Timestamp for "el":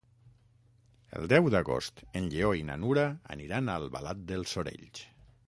1.19-1.27